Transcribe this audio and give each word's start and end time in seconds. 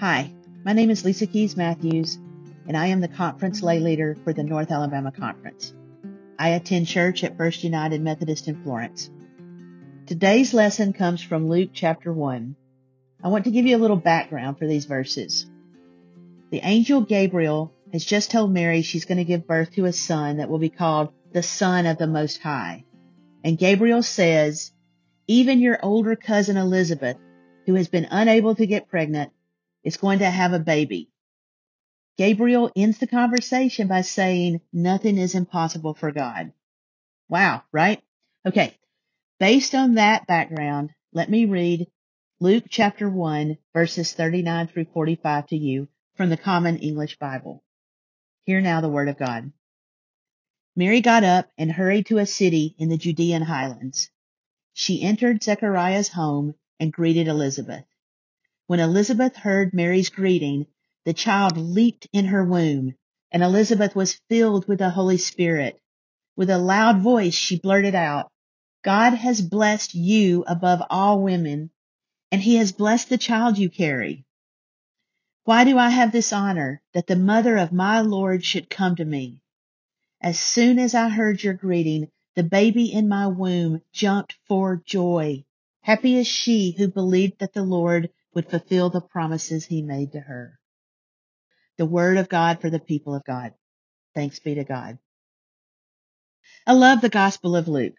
Hi, 0.00 0.32
my 0.64 0.72
name 0.72 0.88
is 0.88 1.04
Lisa 1.04 1.26
Keys 1.26 1.58
Matthews, 1.58 2.16
and 2.66 2.74
I 2.74 2.86
am 2.86 3.02
the 3.02 3.06
conference 3.06 3.62
lay 3.62 3.80
leader 3.80 4.16
for 4.24 4.32
the 4.32 4.42
North 4.42 4.70
Alabama 4.70 5.12
Conference. 5.12 5.74
I 6.38 6.48
attend 6.48 6.86
church 6.86 7.22
at 7.22 7.36
First 7.36 7.64
United 7.64 8.00
Methodist 8.00 8.48
in 8.48 8.62
Florence. 8.62 9.10
Today's 10.06 10.54
lesson 10.54 10.94
comes 10.94 11.20
from 11.20 11.50
Luke 11.50 11.68
chapter 11.74 12.14
1. 12.14 12.56
I 13.22 13.28
want 13.28 13.44
to 13.44 13.50
give 13.50 13.66
you 13.66 13.76
a 13.76 13.84
little 13.84 13.98
background 13.98 14.58
for 14.58 14.66
these 14.66 14.86
verses. 14.86 15.44
The 16.50 16.62
angel 16.62 17.02
Gabriel 17.02 17.70
has 17.92 18.02
just 18.02 18.30
told 18.30 18.54
Mary 18.54 18.80
she's 18.80 19.04
going 19.04 19.18
to 19.18 19.24
give 19.24 19.46
birth 19.46 19.74
to 19.74 19.84
a 19.84 19.92
son 19.92 20.38
that 20.38 20.48
will 20.48 20.58
be 20.58 20.70
called 20.70 21.12
the 21.34 21.42
Son 21.42 21.84
of 21.84 21.98
the 21.98 22.06
Most 22.06 22.40
High. 22.40 22.86
And 23.44 23.58
Gabriel 23.58 24.02
says, 24.02 24.72
even 25.26 25.60
your 25.60 25.78
older 25.84 26.16
cousin 26.16 26.56
Elizabeth, 26.56 27.18
who 27.66 27.74
has 27.74 27.88
been 27.88 28.08
unable 28.10 28.54
to 28.54 28.66
get 28.66 28.88
pregnant, 28.88 29.32
is 29.84 29.96
going 29.96 30.20
to 30.20 30.30
have 30.30 30.52
a 30.52 30.58
baby. 30.58 31.10
Gabriel 32.18 32.70
ends 32.76 32.98
the 32.98 33.06
conversation 33.06 33.88
by 33.88 34.02
saying, 34.02 34.60
nothing 34.72 35.18
is 35.18 35.34
impossible 35.34 35.94
for 35.94 36.12
God. 36.12 36.52
Wow, 37.28 37.62
right? 37.72 38.02
Okay. 38.46 38.76
Based 39.38 39.74
on 39.74 39.94
that 39.94 40.26
background, 40.26 40.90
let 41.12 41.30
me 41.30 41.46
read 41.46 41.86
Luke 42.40 42.64
chapter 42.68 43.08
1 43.08 43.56
verses 43.72 44.12
39 44.12 44.68
through 44.68 44.86
45 44.92 45.46
to 45.48 45.56
you 45.56 45.88
from 46.16 46.30
the 46.30 46.36
Common 46.36 46.78
English 46.78 47.18
Bible. 47.18 47.62
Hear 48.44 48.60
now 48.60 48.80
the 48.80 48.88
word 48.88 49.08
of 49.08 49.18
God. 49.18 49.52
Mary 50.76 51.00
got 51.00 51.24
up 51.24 51.50
and 51.58 51.72
hurried 51.72 52.06
to 52.06 52.18
a 52.18 52.26
city 52.26 52.74
in 52.78 52.88
the 52.88 52.96
Judean 52.96 53.42
highlands. 53.42 54.10
She 54.72 55.02
entered 55.02 55.42
Zechariah's 55.42 56.08
home 56.08 56.54
and 56.78 56.92
greeted 56.92 57.28
Elizabeth. 57.28 57.84
When 58.70 58.78
Elizabeth 58.78 59.34
heard 59.34 59.74
Mary's 59.74 60.10
greeting, 60.10 60.68
the 61.04 61.12
child 61.12 61.56
leaped 61.56 62.06
in 62.12 62.26
her 62.26 62.44
womb, 62.44 62.94
and 63.32 63.42
Elizabeth 63.42 63.96
was 63.96 64.20
filled 64.28 64.68
with 64.68 64.78
the 64.78 64.90
Holy 64.90 65.16
Spirit. 65.16 65.80
With 66.36 66.50
a 66.50 66.58
loud 66.58 67.00
voice, 67.00 67.34
she 67.34 67.58
blurted 67.58 67.96
out, 67.96 68.30
God 68.84 69.14
has 69.14 69.40
blessed 69.42 69.96
you 69.96 70.44
above 70.46 70.84
all 70.88 71.20
women, 71.20 71.70
and 72.30 72.40
he 72.40 72.54
has 72.58 72.70
blessed 72.70 73.08
the 73.08 73.18
child 73.18 73.58
you 73.58 73.68
carry. 73.68 74.24
Why 75.42 75.64
do 75.64 75.76
I 75.76 75.90
have 75.90 76.12
this 76.12 76.32
honor 76.32 76.80
that 76.94 77.08
the 77.08 77.16
mother 77.16 77.56
of 77.56 77.72
my 77.72 78.02
Lord 78.02 78.44
should 78.44 78.70
come 78.70 78.94
to 78.94 79.04
me? 79.04 79.42
As 80.20 80.38
soon 80.38 80.78
as 80.78 80.94
I 80.94 81.08
heard 81.08 81.42
your 81.42 81.54
greeting, 81.54 82.08
the 82.36 82.44
baby 82.44 82.92
in 82.92 83.08
my 83.08 83.26
womb 83.26 83.82
jumped 83.92 84.36
for 84.46 84.76
joy. 84.76 85.44
Happy 85.80 86.14
is 86.14 86.28
she 86.28 86.76
who 86.78 86.86
believed 86.86 87.40
that 87.40 87.52
the 87.52 87.64
Lord 87.64 88.10
would 88.34 88.48
fulfill 88.48 88.90
the 88.90 89.00
promises 89.00 89.64
he 89.64 89.82
made 89.82 90.12
to 90.12 90.20
her. 90.20 90.58
The 91.78 91.86
word 91.86 92.18
of 92.18 92.28
God 92.28 92.60
for 92.60 92.70
the 92.70 92.78
people 92.78 93.14
of 93.14 93.24
God. 93.24 93.54
Thanks 94.14 94.38
be 94.38 94.54
to 94.54 94.64
God. 94.64 94.98
I 96.66 96.72
love 96.72 97.00
the 97.00 97.08
Gospel 97.08 97.56
of 97.56 97.68
Luke. 97.68 97.96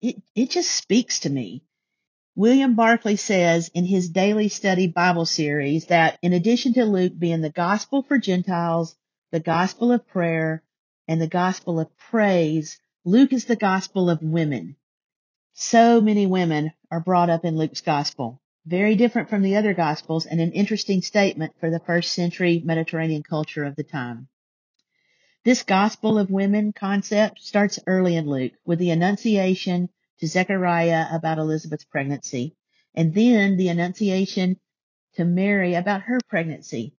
It, 0.00 0.22
it 0.34 0.50
just 0.50 0.70
speaks 0.70 1.20
to 1.20 1.30
me. 1.30 1.64
William 2.36 2.74
Barclay 2.74 3.16
says 3.16 3.70
in 3.74 3.84
his 3.84 4.08
daily 4.08 4.48
study 4.48 4.86
Bible 4.86 5.26
series 5.26 5.86
that 5.86 6.18
in 6.22 6.32
addition 6.32 6.74
to 6.74 6.84
Luke 6.84 7.12
being 7.18 7.40
the 7.40 7.50
gospel 7.50 8.02
for 8.02 8.18
Gentiles, 8.18 8.96
the 9.30 9.40
gospel 9.40 9.92
of 9.92 10.06
prayer, 10.06 10.62
and 11.06 11.20
the 11.20 11.28
gospel 11.28 11.78
of 11.78 11.96
praise, 11.96 12.80
Luke 13.04 13.32
is 13.32 13.44
the 13.44 13.56
gospel 13.56 14.10
of 14.10 14.22
women. 14.22 14.76
So 15.52 16.00
many 16.00 16.26
women 16.26 16.72
are 16.90 17.00
brought 17.00 17.30
up 17.30 17.44
in 17.44 17.56
Luke's 17.56 17.82
gospel 17.82 18.40
very 18.66 18.94
different 18.94 19.28
from 19.28 19.42
the 19.42 19.56
other 19.56 19.74
gospels 19.74 20.26
and 20.26 20.40
an 20.40 20.52
interesting 20.52 21.02
statement 21.02 21.52
for 21.60 21.70
the 21.70 21.80
first 21.80 22.12
century 22.12 22.62
Mediterranean 22.64 23.22
culture 23.22 23.64
of 23.64 23.76
the 23.76 23.82
time. 23.82 24.28
This 25.44 25.62
gospel 25.62 26.18
of 26.18 26.30
women 26.30 26.72
concept 26.72 27.40
starts 27.40 27.78
early 27.86 28.16
in 28.16 28.26
Luke 28.26 28.52
with 28.64 28.78
the 28.78 28.90
annunciation 28.90 29.90
to 30.20 30.26
Zechariah 30.26 31.06
about 31.12 31.38
Elizabeth's 31.38 31.84
pregnancy 31.84 32.56
and 32.94 33.12
then 33.12 33.56
the 33.56 33.68
annunciation 33.68 34.58
to 35.16 35.24
Mary 35.24 35.74
about 35.74 36.02
her 36.02 36.18
pregnancy. 36.28 36.94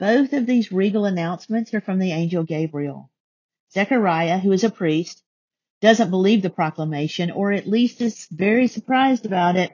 Both 0.00 0.32
of 0.32 0.46
these 0.46 0.72
regal 0.72 1.04
announcements 1.04 1.72
are 1.74 1.80
from 1.80 2.00
the 2.00 2.12
angel 2.12 2.42
Gabriel. 2.42 3.10
Zechariah, 3.72 4.38
who 4.38 4.52
is 4.52 4.64
a 4.64 4.70
priest, 4.70 5.22
doesn't 5.80 6.10
believe 6.10 6.42
the 6.42 6.50
proclamation 6.50 7.30
or 7.30 7.52
at 7.52 7.68
least 7.68 8.00
is 8.00 8.26
very 8.30 8.66
surprised 8.66 9.26
about 9.26 9.56
it 9.56 9.72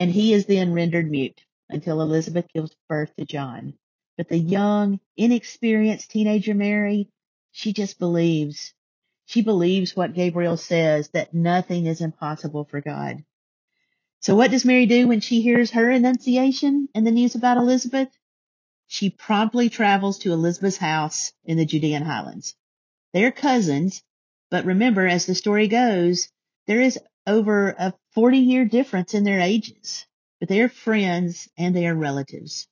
and 0.00 0.10
he 0.10 0.32
is 0.32 0.46
then 0.46 0.72
rendered 0.72 1.10
mute 1.10 1.40
until 1.68 2.00
Elizabeth 2.00 2.46
gives 2.52 2.74
birth 2.88 3.14
to 3.16 3.26
John. 3.26 3.74
But 4.16 4.28
the 4.28 4.38
young, 4.38 4.98
inexperienced 5.16 6.10
teenager 6.10 6.54
Mary, 6.54 7.10
she 7.52 7.72
just 7.72 7.98
believes. 7.98 8.74
She 9.26 9.42
believes 9.42 9.94
what 9.94 10.14
Gabriel 10.14 10.56
says, 10.56 11.10
that 11.10 11.34
nothing 11.34 11.86
is 11.86 12.00
impossible 12.00 12.64
for 12.64 12.80
God. 12.80 13.24
So 14.20 14.34
what 14.34 14.50
does 14.50 14.64
Mary 14.64 14.86
do 14.86 15.06
when 15.06 15.20
she 15.20 15.42
hears 15.42 15.70
her 15.70 15.90
annunciation 15.90 16.88
and 16.94 17.06
the 17.06 17.10
news 17.12 17.34
about 17.34 17.58
Elizabeth? 17.58 18.08
She 18.88 19.10
promptly 19.10 19.68
travels 19.68 20.18
to 20.20 20.32
Elizabeth's 20.32 20.76
house 20.76 21.32
in 21.44 21.56
the 21.56 21.64
Judean 21.64 22.02
highlands. 22.02 22.54
They're 23.12 23.32
cousins, 23.32 24.02
but 24.50 24.64
remember, 24.64 25.06
as 25.06 25.26
the 25.26 25.34
story 25.34 25.68
goes, 25.68 26.28
there 26.66 26.80
is 26.80 26.98
over 27.26 27.70
a 27.78 27.94
40 28.14 28.38
year 28.38 28.64
difference 28.64 29.14
in 29.14 29.24
their 29.24 29.40
ages, 29.40 30.06
but 30.40 30.48
they 30.48 30.60
are 30.60 30.68
friends 30.68 31.48
and 31.56 31.74
they 31.74 31.86
are 31.86 31.94
relatives. 31.94 32.66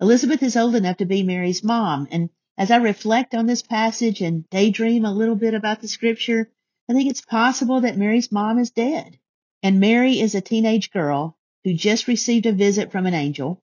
Elizabeth 0.00 0.42
is 0.42 0.56
old 0.56 0.74
enough 0.74 0.98
to 0.98 1.06
be 1.06 1.22
Mary's 1.22 1.64
mom. 1.64 2.08
And 2.10 2.30
as 2.58 2.70
I 2.70 2.76
reflect 2.76 3.34
on 3.34 3.46
this 3.46 3.62
passage 3.62 4.20
and 4.20 4.48
daydream 4.50 5.04
a 5.04 5.12
little 5.12 5.36
bit 5.36 5.54
about 5.54 5.80
the 5.80 5.88
scripture, 5.88 6.50
I 6.88 6.92
think 6.92 7.10
it's 7.10 7.22
possible 7.22 7.80
that 7.80 7.96
Mary's 7.96 8.30
mom 8.30 8.58
is 8.58 8.70
dead. 8.70 9.18
And 9.62 9.80
Mary 9.80 10.20
is 10.20 10.34
a 10.34 10.40
teenage 10.40 10.90
girl 10.90 11.38
who 11.64 11.72
just 11.72 12.06
received 12.06 12.44
a 12.44 12.52
visit 12.52 12.92
from 12.92 13.06
an 13.06 13.14
angel. 13.14 13.62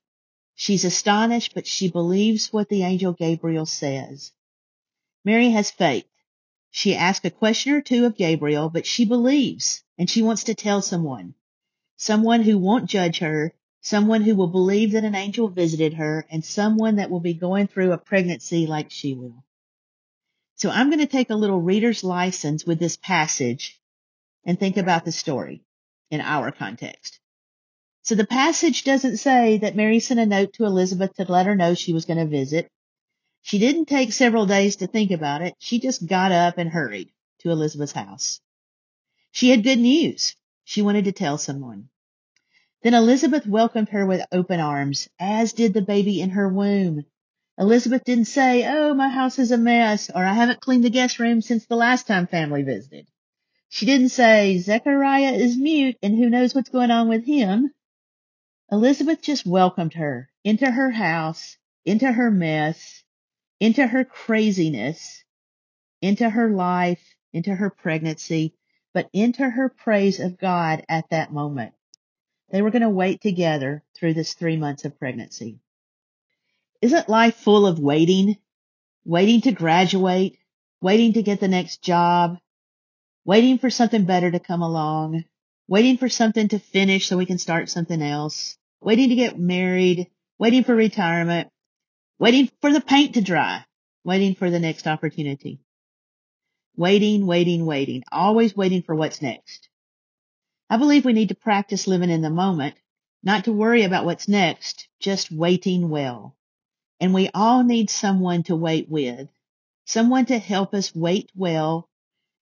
She's 0.56 0.84
astonished, 0.84 1.54
but 1.54 1.68
she 1.68 1.92
believes 1.92 2.52
what 2.52 2.70
the 2.70 2.84
angel 2.84 3.14
Gabriel 3.14 3.68
says. 3.68 4.32
Mary 5.24 5.52
has 5.52 5.70
faith. 5.70 6.08
She 6.72 6.96
asks 6.96 7.26
a 7.26 7.30
question 7.30 7.74
or 7.74 7.82
two 7.82 8.06
of 8.06 8.18
Gabriel, 8.18 8.70
but 8.70 8.88
she 8.88 9.06
believes 9.06 9.84
and 10.02 10.10
she 10.10 10.24
wants 10.24 10.46
to 10.46 10.56
tell 10.56 10.82
someone. 10.82 11.36
Someone 11.96 12.42
who 12.42 12.58
won't 12.58 12.90
judge 12.90 13.20
her, 13.20 13.54
someone 13.82 14.24
who 14.24 14.36
will 14.36 14.48
believe 14.48 14.94
that 14.94 15.04
an 15.04 15.14
angel 15.14 15.48
visited 15.48 15.94
her, 15.94 16.26
and 16.32 16.44
someone 16.44 16.96
that 16.96 17.12
will 17.12 17.20
be 17.20 17.36
going 17.36 17.68
through 17.68 17.92
a 17.92 18.00
pregnancy 18.00 18.66
like 18.66 18.90
she 18.90 19.14
will. 19.14 19.44
So 20.56 20.72
I'm 20.72 20.90
going 20.90 21.02
to 21.02 21.06
take 21.06 21.30
a 21.30 21.36
little 21.36 21.62
reader's 21.62 22.04
license 22.04 22.66
with 22.66 22.80
this 22.80 22.98
passage 22.98 23.80
and 24.44 24.60
think 24.60 24.78
about 24.78 25.06
the 25.06 25.12
story 25.12 25.62
in 26.10 26.20
our 26.20 26.52
context. 26.52 27.20
So 28.02 28.16
the 28.16 28.26
passage 28.26 28.84
doesn't 28.84 29.18
say 29.18 29.60
that 29.60 29.76
Mary 29.76 30.00
sent 30.00 30.20
a 30.20 30.26
note 30.26 30.54
to 30.54 30.66
Elizabeth 30.66 31.14
to 31.18 31.32
let 31.32 31.46
her 31.46 31.56
know 31.56 31.76
she 31.76 31.94
was 31.94 32.06
going 32.06 32.18
to 32.18 32.26
visit. 32.26 32.72
She 33.44 33.60
didn't 33.60 33.86
take 33.86 34.14
several 34.14 34.48
days 34.48 34.78
to 34.78 34.88
think 34.88 35.12
about 35.12 35.44
it. 35.44 35.54
She 35.60 35.80
just 35.80 36.08
got 36.08 36.32
up 36.32 36.58
and 36.58 36.72
hurried 36.72 37.12
to 37.42 37.52
Elizabeth's 37.52 37.92
house. 37.92 38.42
She 39.32 39.50
had 39.50 39.64
good 39.64 39.80
news. 39.80 40.36
She 40.64 40.82
wanted 40.82 41.06
to 41.06 41.12
tell 41.12 41.38
someone. 41.38 41.90
Then 42.84 42.94
Elizabeth 42.94 43.46
welcomed 43.46 43.90
her 43.90 44.06
with 44.06 44.26
open 44.32 44.60
arms, 44.60 45.08
as 45.20 45.54
did 45.54 45.74
the 45.74 45.82
baby 45.82 46.20
in 46.22 46.32
her 46.32 46.50
womb. 46.50 47.06
Elizabeth 47.58 48.04
didn't 48.04 48.26
say, 48.26 48.66
Oh, 48.68 48.94
my 48.94 49.10
house 49.10 49.38
is 49.38 49.52
a 49.52 49.58
mess, 49.58 50.10
or 50.10 50.24
I 50.26 50.34
haven't 50.34 50.62
cleaned 50.62 50.84
the 50.84 50.90
guest 50.90 51.20
room 51.20 51.42
since 51.42 51.66
the 51.66 51.76
last 51.76 52.08
time 52.08 52.28
family 52.28 52.64
visited. 52.64 53.08
She 53.70 53.86
didn't 53.86 54.10
say, 54.10 54.58
Zechariah 54.58 55.34
is 55.34 55.58
mute 55.58 55.98
and 56.02 56.18
who 56.18 56.30
knows 56.30 56.56
what's 56.56 56.70
going 56.70 56.92
on 56.92 57.08
with 57.08 57.26
him. 57.26 57.72
Elizabeth 58.72 59.22
just 59.22 59.46
welcomed 59.46 59.94
her 59.94 60.30
into 60.44 60.70
her 60.70 60.92
house, 60.92 61.58
into 61.86 62.12
her 62.12 62.32
mess, 62.32 63.04
into 63.60 63.86
her 63.86 64.04
craziness, 64.04 65.24
into 66.02 66.30
her 66.30 66.50
life, 66.50 67.16
into 67.34 67.54
her 67.54 67.70
pregnancy, 67.70 68.56
but 68.94 69.10
into 69.14 69.50
her 69.50 69.70
praise 69.70 70.20
of 70.20 70.38
God 70.38 70.84
at 70.90 71.10
that 71.10 71.32
moment. 71.32 71.74
They 72.52 72.62
were 72.62 72.72
going 72.72 72.82
to 72.82 72.90
wait 72.90 73.22
together 73.22 73.84
through 73.96 74.14
this 74.14 74.34
three 74.34 74.58
months 74.58 74.84
of 74.86 75.00
pregnancy. 75.00 75.60
Isn't 76.82 77.10
life 77.10 77.36
full 77.36 77.66
of 77.66 77.80
waiting? 77.80 78.38
Waiting 79.06 79.42
to 79.42 79.52
graduate, 79.52 80.38
waiting 80.82 81.14
to 81.14 81.24
get 81.24 81.40
the 81.40 81.48
next 81.48 81.82
job, 81.82 82.38
waiting 83.26 83.58
for 83.58 83.70
something 83.70 84.06
better 84.06 84.30
to 84.30 84.40
come 84.40 84.62
along, 84.62 85.24
waiting 85.68 85.98
for 85.98 86.10
something 86.10 86.50
to 86.50 86.60
finish 86.60 87.08
so 87.08 87.18
we 87.18 87.26
can 87.26 87.38
start 87.38 87.70
something 87.70 88.02
else, 88.02 88.58
waiting 88.82 89.10
to 89.10 89.16
get 89.16 89.40
married, 89.40 90.08
waiting 90.38 90.64
for 90.64 90.76
retirement, 90.76 91.50
waiting 92.20 92.50
for 92.62 92.72
the 92.74 92.82
paint 92.82 93.14
to 93.14 93.22
dry, 93.22 93.64
waiting 94.04 94.36
for 94.36 94.50
the 94.50 94.60
next 94.60 94.88
opportunity. 94.88 95.60
Waiting, 96.82 97.28
waiting, 97.28 97.68
waiting, 97.68 98.04
always 98.12 98.58
waiting 98.58 98.82
for 98.82 98.96
what's 98.96 99.22
next. 99.22 99.70
I 100.68 100.78
believe 100.78 101.06
we 101.06 101.14
need 101.14 101.30
to 101.30 101.36
practice 101.36 101.86
living 101.86 102.10
in 102.10 102.24
the 102.24 102.32
moment 102.32 102.74
not 103.22 103.44
to 103.44 103.52
worry 103.52 103.84
about 103.84 104.04
what's 104.04 104.28
next, 104.28 104.88
just 105.00 105.32
waiting 105.32 105.92
well. 105.92 106.36
And 107.00 107.14
we 107.14 107.30
all 107.36 107.64
need 107.64 107.92
someone 107.92 108.42
to 108.46 108.56
wait 108.56 108.90
with, 108.90 109.30
someone 109.86 110.26
to 110.26 110.40
help 110.40 110.74
us 110.74 110.96
wait 110.96 111.30
well 111.36 111.88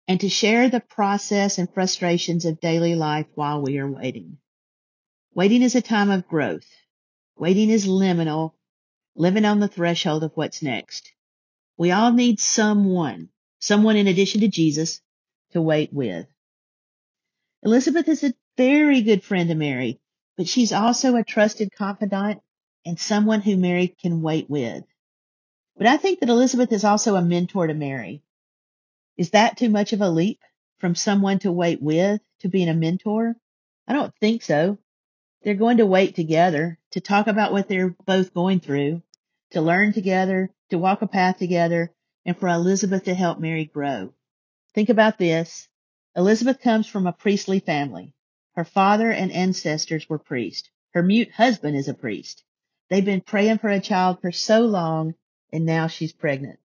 and 0.08 0.22
to 0.22 0.30
share 0.30 0.70
the 0.70 0.80
process 0.80 1.58
and 1.58 1.70
frustrations 1.74 2.46
of 2.46 2.62
daily 2.62 2.96
life 2.96 3.28
while 3.36 3.62
we 3.62 3.78
are 3.78 3.92
waiting. 3.92 4.38
Waiting 5.34 5.64
is 5.64 5.76
a 5.76 5.82
time 5.82 6.10
of 6.10 6.30
growth. 6.30 6.70
Waiting 7.36 7.70
is 7.70 7.86
liminal, 7.86 8.54
living 9.18 9.44
on 9.44 9.60
the 9.60 9.68
threshold 9.68 10.24
of 10.24 10.32
what's 10.36 10.64
next. 10.64 11.12
We 11.76 11.92
all 11.92 12.14
need 12.14 12.40
someone, 12.40 13.28
someone 13.60 13.96
in 13.96 14.08
addition 14.08 14.42
to 14.42 14.48
Jesus, 14.48 15.02
to 15.52 15.62
wait 15.62 15.94
with. 15.94 16.28
Elizabeth 17.64 18.08
is 18.08 18.24
a 18.24 18.34
very 18.58 19.02
good 19.02 19.24
friend 19.24 19.50
to 19.50 19.56
Mary, 19.56 20.00
but 20.38 20.48
she's 20.48 20.72
also 20.72 21.16
a 21.16 21.24
trusted 21.24 21.72
confidant 21.72 22.42
and 22.86 23.00
someone 23.00 23.42
who 23.42 23.58
Mary 23.58 23.88
can 23.88 24.22
wait 24.22 24.50
with. 24.50 24.84
But 25.78 25.88
I 25.88 25.98
think 25.98 26.20
that 26.20 26.30
Elizabeth 26.30 26.72
is 26.72 26.84
also 26.84 27.16
a 27.16 27.22
mentor 27.22 27.68
to 27.68 27.74
Mary. 27.74 28.22
Is 29.18 29.32
that 29.32 29.58
too 29.58 29.70
much 29.70 29.94
of 29.94 30.02
a 30.02 30.10
leap 30.10 30.42
from 30.80 30.96
someone 30.96 31.40
to 31.40 31.52
wait 31.52 31.82
with 31.82 32.22
to 32.40 32.48
being 32.48 32.70
a 32.70 32.74
mentor? 32.74 33.36
I 33.88 33.94
don't 33.94 34.16
think 34.16 34.44
so. 34.44 34.78
They're 35.44 35.56
going 35.56 35.78
to 35.78 35.86
wait 35.86 36.16
together 36.16 36.78
to 36.92 37.02
talk 37.02 37.28
about 37.28 37.52
what 37.52 37.68
they're 37.68 37.96
both 38.06 38.34
going 38.34 38.60
through, 38.60 39.02
to 39.52 39.62
learn 39.62 39.94
together, 39.94 40.52
to 40.70 40.78
walk 40.78 41.02
a 41.02 41.08
path 41.08 41.38
together, 41.38 41.92
and 42.26 42.38
for 42.38 42.48
Elizabeth 42.48 43.06
to 43.06 43.14
help 43.14 43.40
Mary 43.40 43.66
grow. 43.66 44.14
Think 44.74 44.90
about 44.90 45.18
this. 45.18 45.68
Elizabeth 46.16 46.60
comes 46.62 46.88
from 46.88 47.08
a 47.08 47.14
priestly 47.14 47.60
family. 47.60 48.14
Her 48.56 48.66
father 48.66 49.12
and 49.12 49.32
ancestors 49.32 50.10
were 50.10 50.20
priests. 50.20 50.70
Her 50.94 51.04
mute 51.04 51.32
husband 51.32 51.78
is 51.78 51.88
a 51.88 51.94
priest. 51.94 52.44
They've 52.90 53.06
been 53.06 53.22
praying 53.22 53.60
for 53.60 53.70
a 53.70 53.80
child 53.80 54.22
for 54.22 54.32
so 54.32 54.62
long, 54.62 55.14
and 55.54 55.66
now 55.66 55.88
she's 55.88 56.12
pregnant. 56.12 56.60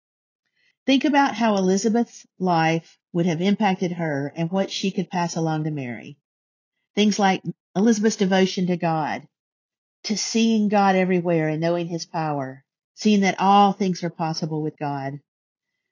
Think 0.86 1.04
about 1.04 1.34
how 1.34 1.56
Elizabeth's 1.56 2.26
life 2.38 2.98
would 3.12 3.26
have 3.26 3.40
impacted 3.40 3.92
her 3.92 4.32
and 4.34 4.50
what 4.50 4.70
she 4.70 4.90
could 4.90 5.10
pass 5.10 5.36
along 5.36 5.64
to 5.64 5.70
Mary. 5.70 6.18
Things 6.94 7.18
like 7.18 7.42
Elizabeth's 7.76 8.16
devotion 8.16 8.66
to 8.66 8.76
God, 8.76 9.26
to 10.04 10.16
seeing 10.16 10.68
God 10.68 10.96
everywhere 10.96 11.48
and 11.48 11.60
knowing 11.60 11.86
his 11.86 12.06
power, 12.06 12.64
seeing 12.94 13.20
that 13.20 13.40
all 13.40 13.72
things 13.72 14.04
are 14.04 14.10
possible 14.10 14.62
with 14.62 14.78
God. 14.78 15.20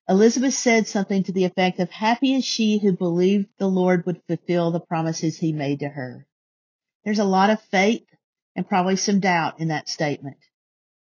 Elizabeth 0.08 0.54
said 0.54 0.86
something 0.86 1.22
to 1.22 1.32
the 1.32 1.44
effect 1.44 1.78
of, 1.78 1.90
happy 1.90 2.34
is 2.34 2.44
she 2.44 2.78
who 2.78 2.92
believed 2.92 3.48
the 3.58 3.68
Lord 3.68 4.04
would 4.04 4.20
fulfill 4.26 4.70
the 4.70 4.80
promises 4.80 5.38
he 5.38 5.52
made 5.52 5.80
to 5.80 5.88
her. 5.88 6.26
There's 7.04 7.20
a 7.20 7.24
lot 7.24 7.50
of 7.50 7.62
faith 7.62 8.06
and 8.56 8.68
probably 8.68 8.96
some 8.96 9.20
doubt 9.20 9.60
in 9.60 9.68
that 9.68 9.88
statement. 9.88 10.38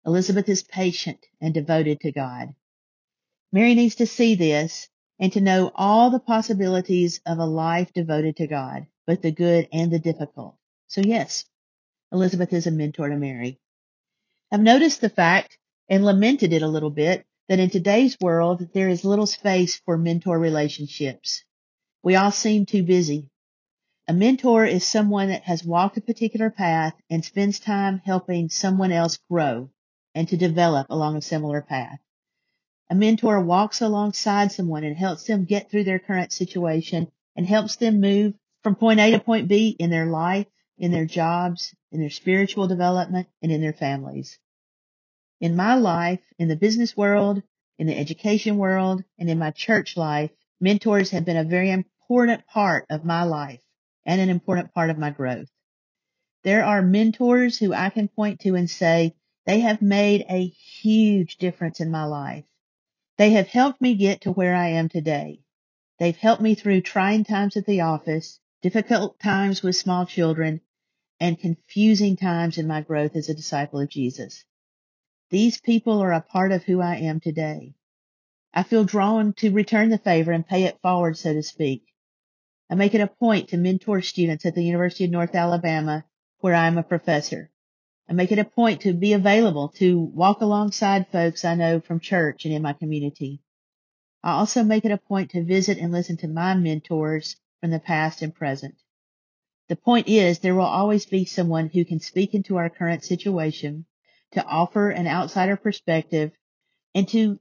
Elizabeth 0.04 0.48
is 0.48 0.62
patient 0.62 1.24
and 1.40 1.54
devoted 1.54 2.00
to 2.00 2.12
God. 2.12 2.54
Mary 3.52 3.74
needs 3.74 3.96
to 3.96 4.06
see 4.06 4.34
this 4.34 4.88
and 5.18 5.32
to 5.32 5.40
know 5.40 5.70
all 5.74 6.10
the 6.10 6.20
possibilities 6.20 7.20
of 7.24 7.38
a 7.38 7.46
life 7.46 7.92
devoted 7.92 8.36
to 8.36 8.46
God, 8.46 8.86
both 9.06 9.22
the 9.22 9.32
good 9.32 9.68
and 9.72 9.92
the 9.92 9.98
difficult. 9.98 10.56
So 10.88 11.00
yes, 11.00 11.44
Elizabeth 12.12 12.52
is 12.52 12.66
a 12.66 12.70
mentor 12.70 13.08
to 13.08 13.16
Mary. 13.16 13.58
I've 14.50 14.60
noticed 14.60 15.00
the 15.00 15.08
fact 15.08 15.58
and 15.88 16.04
lamented 16.04 16.52
it 16.52 16.62
a 16.62 16.68
little 16.68 16.90
bit 16.90 17.26
that 17.48 17.58
in 17.58 17.70
today's 17.70 18.16
world, 18.20 18.68
there 18.74 18.88
is 18.88 19.04
little 19.04 19.26
space 19.26 19.80
for 19.84 19.96
mentor 19.98 20.38
relationships. 20.38 21.44
We 22.02 22.14
all 22.16 22.30
seem 22.30 22.66
too 22.66 22.82
busy. 22.82 23.28
A 24.06 24.12
mentor 24.12 24.64
is 24.64 24.86
someone 24.86 25.28
that 25.28 25.42
has 25.44 25.64
walked 25.64 25.96
a 25.96 26.00
particular 26.00 26.50
path 26.50 26.94
and 27.10 27.24
spends 27.24 27.60
time 27.60 28.00
helping 28.04 28.48
someone 28.48 28.92
else 28.92 29.18
grow 29.30 29.70
and 30.14 30.28
to 30.28 30.36
develop 30.36 30.86
along 30.90 31.16
a 31.16 31.22
similar 31.22 31.62
path. 31.62 31.98
A 32.90 32.94
mentor 32.94 33.40
walks 33.40 33.82
alongside 33.82 34.52
someone 34.52 34.84
and 34.84 34.96
helps 34.96 35.24
them 35.24 35.44
get 35.44 35.70
through 35.70 35.84
their 35.84 35.98
current 35.98 36.32
situation 36.32 37.10
and 37.36 37.46
helps 37.46 37.76
them 37.76 38.00
move 38.00 38.34
from 38.62 38.76
point 38.76 39.00
A 39.00 39.10
to 39.10 39.20
point 39.20 39.48
B 39.48 39.76
in 39.78 39.90
their 39.90 40.06
life 40.06 40.46
in 40.78 40.92
their 40.92 41.04
jobs, 41.04 41.74
in 41.90 42.00
their 42.00 42.10
spiritual 42.10 42.68
development, 42.68 43.28
and 43.42 43.52
in 43.52 43.60
their 43.60 43.72
families. 43.72 44.38
In 45.40 45.54
my 45.54 45.74
life, 45.74 46.20
in 46.38 46.48
the 46.48 46.56
business 46.56 46.96
world, 46.96 47.42
in 47.78 47.86
the 47.86 47.96
education 47.96 48.58
world, 48.58 49.04
and 49.18 49.30
in 49.30 49.38
my 49.38 49.52
church 49.52 49.96
life, 49.96 50.30
mentors 50.60 51.10
have 51.10 51.24
been 51.24 51.36
a 51.36 51.44
very 51.44 51.70
important 51.70 52.46
part 52.46 52.86
of 52.90 53.04
my 53.04 53.22
life 53.22 53.62
and 54.04 54.20
an 54.20 54.30
important 54.30 54.74
part 54.74 54.90
of 54.90 54.98
my 54.98 55.10
growth. 55.10 55.48
There 56.42 56.64
are 56.64 56.82
mentors 56.82 57.58
who 57.58 57.72
I 57.72 57.90
can 57.90 58.08
point 58.08 58.40
to 58.40 58.56
and 58.56 58.68
say, 58.68 59.14
they 59.46 59.60
have 59.60 59.80
made 59.80 60.26
a 60.28 60.46
huge 60.46 61.36
difference 61.36 61.80
in 61.80 61.90
my 61.90 62.04
life. 62.04 62.44
They 63.16 63.30
have 63.30 63.48
helped 63.48 63.80
me 63.80 63.94
get 63.94 64.22
to 64.22 64.32
where 64.32 64.54
I 64.54 64.68
am 64.70 64.88
today. 64.88 65.40
They've 65.98 66.16
helped 66.16 66.42
me 66.42 66.54
through 66.54 66.80
trying 66.80 67.24
times 67.24 67.56
at 67.56 67.66
the 67.66 67.82
office, 67.82 68.40
difficult 68.60 69.20
times 69.20 69.62
with 69.62 69.76
small 69.76 70.04
children, 70.04 70.60
and 71.20 71.38
confusing 71.38 72.16
times 72.16 72.58
in 72.58 72.66
my 72.66 72.80
growth 72.80 73.16
as 73.16 73.28
a 73.28 73.34
disciple 73.34 73.80
of 73.80 73.88
Jesus. 73.88 74.44
These 75.30 75.60
people 75.60 76.02
are 76.02 76.12
a 76.12 76.22
part 76.22 76.52
of 76.52 76.64
who 76.64 76.80
I 76.80 76.96
am 76.96 77.20
today. 77.20 77.74
I 78.54 78.62
feel 78.62 78.84
drawn 78.84 79.34
to 79.34 79.50
return 79.50 79.90
the 79.90 79.98
favor 79.98 80.32
and 80.32 80.46
pay 80.46 80.64
it 80.64 80.80
forward, 80.80 81.18
so 81.18 81.34
to 81.34 81.42
speak. 81.42 81.84
I 82.70 82.76
make 82.76 82.94
it 82.94 83.02
a 83.02 83.06
point 83.06 83.48
to 83.48 83.58
mentor 83.58 84.00
students 84.00 84.46
at 84.46 84.54
the 84.54 84.64
University 84.64 85.04
of 85.04 85.10
North 85.10 85.34
Alabama, 85.34 86.06
where 86.40 86.54
I 86.54 86.66
am 86.66 86.78
a 86.78 86.82
professor. 86.82 87.50
I 88.08 88.14
make 88.14 88.32
it 88.32 88.38
a 88.38 88.44
point 88.44 88.80
to 88.82 88.94
be 88.94 89.12
available 89.12 89.68
to 89.76 90.00
walk 90.00 90.40
alongside 90.40 91.08
folks 91.08 91.44
I 91.44 91.56
know 91.56 91.80
from 91.80 92.00
church 92.00 92.46
and 92.46 92.54
in 92.54 92.62
my 92.62 92.72
community. 92.72 93.42
I 94.22 94.30
also 94.30 94.64
make 94.64 94.86
it 94.86 94.92
a 94.92 94.96
point 94.96 95.32
to 95.32 95.44
visit 95.44 95.76
and 95.76 95.92
listen 95.92 96.16
to 96.18 96.28
my 96.28 96.54
mentors 96.54 97.36
from 97.60 97.70
the 97.70 97.80
past 97.80 98.22
and 98.22 98.34
present. 98.34 98.76
The 99.68 99.76
point 99.76 100.08
is 100.08 100.38
there 100.38 100.54
will 100.54 100.62
always 100.62 101.04
be 101.04 101.26
someone 101.26 101.68
who 101.68 101.84
can 101.84 102.00
speak 102.00 102.32
into 102.32 102.56
our 102.56 102.70
current 102.70 103.04
situation, 103.04 103.84
to 104.32 104.44
offer 104.44 104.90
an 104.90 105.06
outsider 105.06 105.56
perspective, 105.56 106.32
and 106.94 107.08
to 107.08 107.38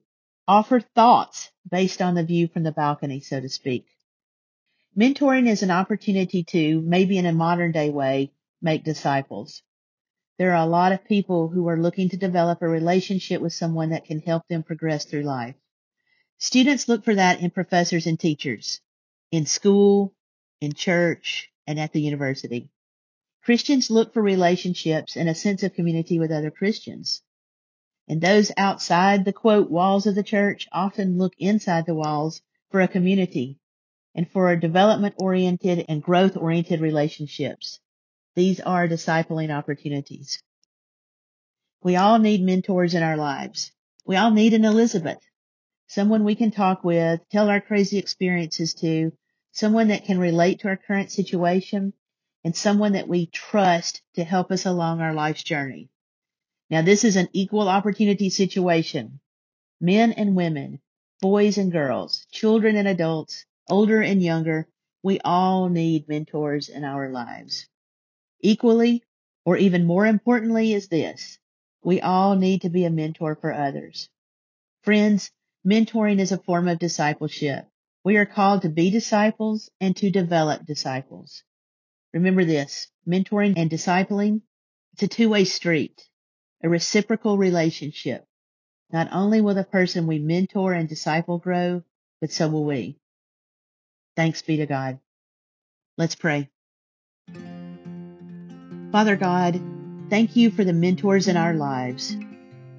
offer 0.47 0.79
thoughts 0.79 1.51
based 1.69 2.01
on 2.01 2.15
the 2.15 2.23
view 2.23 2.47
from 2.47 2.63
the 2.63 2.71
balcony, 2.71 3.19
so 3.19 3.39
to 3.39 3.49
speak. 3.49 3.85
Mentoring 4.97 5.47
is 5.47 5.63
an 5.63 5.71
opportunity 5.71 6.43
to, 6.43 6.81
maybe 6.81 7.17
in 7.17 7.25
a 7.25 7.33
modern 7.33 7.71
day 7.71 7.89
way, 7.89 8.31
make 8.61 8.83
disciples. 8.83 9.61
There 10.37 10.51
are 10.51 10.65
a 10.65 10.69
lot 10.69 10.91
of 10.91 11.05
people 11.05 11.49
who 11.49 11.67
are 11.67 11.77
looking 11.77 12.09
to 12.09 12.17
develop 12.17 12.61
a 12.61 12.67
relationship 12.67 13.41
with 13.41 13.53
someone 13.53 13.89
that 13.89 14.05
can 14.05 14.19
help 14.19 14.47
them 14.47 14.63
progress 14.63 15.06
through 15.06 15.23
life. 15.23 15.56
Students 16.39 16.87
look 16.87 17.03
for 17.03 17.15
that 17.15 17.41
in 17.41 17.49
professors 17.49 18.06
and 18.06 18.19
teachers, 18.19 18.79
in 19.31 19.45
school, 19.45 20.13
in 20.61 20.73
church, 20.73 21.51
and 21.65 21.79
at 21.79 21.91
the 21.91 22.01
university. 22.01 22.69
Christians 23.47 23.89
look 23.89 24.13
for 24.13 24.21
relationships 24.21 25.16
and 25.16 25.30
a 25.30 25.33
sense 25.33 25.63
of 25.63 25.73
community 25.73 26.19
with 26.19 26.33
other 26.33 26.51
Christians. 26.51 27.21
And 28.06 28.19
those 28.19 28.51
outside 28.57 29.23
the 29.23 29.31
quote 29.31 29.71
walls 29.71 30.06
of 30.06 30.16
the 30.16 30.21
church 30.21 30.68
often 30.73 31.18
look 31.18 31.31
inside 31.39 31.85
the 31.85 31.95
walls 31.95 32.42
for 32.71 32.81
a 32.81 32.89
community 32.89 33.57
and 34.13 34.30
for 34.30 34.54
development 34.57 35.16
oriented 35.18 35.85
and 35.87 36.04
growth 36.04 36.35
oriented 36.35 36.81
relationships. 36.81 37.80
These 38.35 38.59
are 38.59 38.85
discipling 38.85 39.49
opportunities. 39.49 40.44
We 41.81 41.95
all 41.95 42.19
need 42.19 42.42
mentors 42.42 42.95
in 42.95 43.01
our 43.01 43.16
lives. 43.16 43.71
We 44.06 44.18
all 44.18 44.31
need 44.31 44.56
an 44.56 44.66
Elizabeth, 44.66 45.21
someone 45.87 46.25
we 46.25 46.35
can 46.35 46.51
talk 46.51 46.83
with, 46.83 47.21
tell 47.31 47.47
our 47.49 47.61
crazy 47.61 47.97
experiences 47.97 48.73
to, 48.81 49.13
someone 49.54 49.87
that 49.87 50.04
can 50.04 50.19
relate 50.19 50.59
to 50.59 50.68
our 50.68 50.75
current 50.75 51.13
situation, 51.13 51.94
and 52.47 52.56
someone 52.56 52.94
that 52.94 53.09
we 53.09 53.25
trust 53.25 54.01
to 54.16 54.23
help 54.23 54.54
us 54.54 54.66
along 54.66 55.01
our 55.01 55.13
life's 55.13 55.44
journey. 55.44 55.89
Now 56.69 56.81
this 56.81 57.04
is 57.04 57.18
an 57.18 57.27
equal 57.33 57.68
opportunity 57.68 58.30
situation. 58.30 59.19
Men 59.81 60.13
and 60.13 60.33
women, 60.33 60.80
boys 61.19 61.57
and 61.57 61.73
girls, 61.73 62.25
children 62.31 62.77
and 62.77 62.87
adults, 62.87 63.45
older 63.69 64.01
and 64.01 64.23
younger, 64.23 64.66
we 65.04 65.19
all 65.25 65.68
need 65.68 66.07
mentors 66.07 66.69
in 66.69 66.85
our 66.85 67.09
lives. 67.09 67.68
Equally, 68.39 69.04
or 69.44 69.57
even 69.57 69.85
more 69.85 70.06
importantly 70.06 70.73
is 70.73 70.87
this, 70.87 71.39
we 71.83 71.99
all 71.99 72.37
need 72.37 72.61
to 72.61 72.69
be 72.69 72.85
a 72.85 72.89
mentor 72.89 73.35
for 73.35 73.51
others. 73.51 74.07
Friends, 74.83 75.31
mentoring 75.68 76.21
is 76.21 76.31
a 76.31 76.37
form 76.37 76.69
of 76.69 76.80
discipleship. 76.80 77.68
We 78.06 78.16
are 78.16 78.25
called 78.25 78.61
to 78.61 78.69
be 78.69 78.89
disciples 78.89 79.69
and 79.81 79.97
to 79.97 80.09
develop 80.09 80.66
disciples. 80.66 81.44
Remember 82.14 82.45
this, 82.45 82.87
mentoring 83.07 83.54
and 83.57 83.69
discipling, 83.69 84.42
it's 84.94 85.04
a 85.04 85.07
two-way 85.07 85.44
street, 85.44 86.07
a 86.64 86.69
reciprocal 86.69 87.37
relationship. 87.37 88.26
Not 88.92 89.09
only 89.11 89.42
will 89.42 89.56
the 89.56 89.64
person 89.64 90.07
we 90.07 90.19
mentor 90.19 90.73
and 90.73 90.87
disciple 90.87 91.37
grow, 91.37 91.83
but 92.21 92.31
so 92.31 92.47
will 92.47 92.66
we. 92.66 92.97
Thanks 94.16 94.42
be 94.42 94.57
to 94.57 94.66
God. 94.66 94.99
Let's 95.97 96.16
pray. 96.16 96.49
Father 98.92 99.16
God, 99.16 99.61
Thank 100.09 100.37
you 100.37 100.52
for 100.52 100.64
the 100.64 100.71
mentors 100.71 101.28
in 101.28 101.35
our 101.35 101.54
lives. 101.54 102.16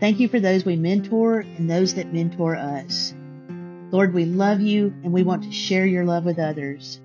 Thank 0.01 0.19
you 0.19 0.29
for 0.29 0.41
those 0.41 0.65
we 0.65 0.77
mentor 0.77 1.41
and 1.41 1.69
those 1.69 1.95
that 1.95 2.13
mentor 2.13 2.57
us. 2.57 3.13
Lord, 3.91 4.15
we 4.15 4.25
love 4.25 4.63
you 4.63 4.95
and 5.05 5.13
we 5.13 5.23
want 5.23 5.43
to 5.43 5.53
share 5.53 5.85
your 5.85 6.07
love 6.07 6.25
with 6.25 6.39
others. 6.39 7.01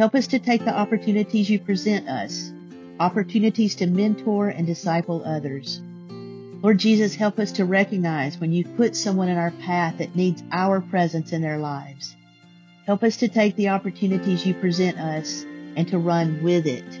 Help 0.00 0.14
us 0.14 0.28
to 0.28 0.38
take 0.38 0.64
the 0.64 0.74
opportunities 0.74 1.50
you 1.50 1.60
present 1.60 2.08
us, 2.08 2.50
opportunities 2.98 3.74
to 3.74 3.86
mentor 3.86 4.48
and 4.48 4.66
disciple 4.66 5.22
others. 5.26 5.82
Lord 6.62 6.78
Jesus, 6.78 7.14
help 7.14 7.38
us 7.38 7.52
to 7.52 7.66
recognize 7.66 8.38
when 8.38 8.50
you 8.50 8.64
put 8.64 8.96
someone 8.96 9.28
in 9.28 9.36
our 9.36 9.50
path 9.50 9.98
that 9.98 10.16
needs 10.16 10.42
our 10.52 10.80
presence 10.80 11.32
in 11.32 11.42
their 11.42 11.58
lives. 11.58 12.16
Help 12.86 13.02
us 13.02 13.18
to 13.18 13.28
take 13.28 13.56
the 13.56 13.68
opportunities 13.68 14.46
you 14.46 14.54
present 14.54 14.98
us 14.98 15.42
and 15.76 15.86
to 15.88 15.98
run 15.98 16.42
with 16.42 16.66
it, 16.66 16.98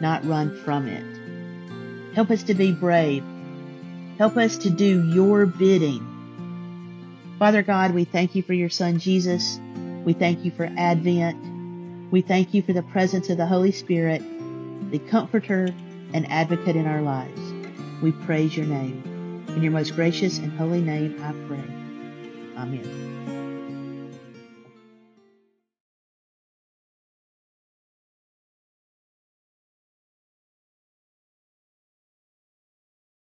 not 0.00 0.26
run 0.26 0.58
from 0.64 0.88
it. 0.88 2.16
Help 2.16 2.32
us 2.32 2.42
to 2.42 2.54
be 2.54 2.72
brave. 2.72 3.22
Help 4.18 4.36
us 4.36 4.58
to 4.58 4.70
do 4.70 5.08
your 5.10 5.46
bidding. 5.46 6.04
Father 7.38 7.62
God, 7.62 7.94
we 7.94 8.02
thank 8.02 8.34
you 8.34 8.42
for 8.42 8.52
your 8.52 8.68
son 8.68 8.98
Jesus. 8.98 9.60
We 10.04 10.12
thank 10.12 10.44
you 10.44 10.50
for 10.50 10.68
Advent. 10.76 11.49
We 12.10 12.22
thank 12.22 12.54
you 12.54 12.62
for 12.62 12.72
the 12.72 12.82
presence 12.82 13.30
of 13.30 13.36
the 13.36 13.46
Holy 13.46 13.70
Spirit, 13.70 14.22
the 14.90 14.98
comforter 14.98 15.68
and 16.12 16.30
advocate 16.30 16.74
in 16.74 16.86
our 16.86 17.02
lives. 17.02 17.40
We 18.02 18.12
praise 18.12 18.56
your 18.56 18.66
name. 18.66 19.44
In 19.48 19.62
your 19.62 19.72
most 19.72 19.94
gracious 19.94 20.38
and 20.38 20.52
holy 20.52 20.80
name 20.80 21.20
I 21.22 21.32
pray. 21.46 21.64
Amen. 22.56 23.39